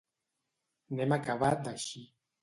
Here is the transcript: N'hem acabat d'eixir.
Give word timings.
N'hem 0.99 1.13
acabat 1.17 1.61
d'eixir. 1.67 2.03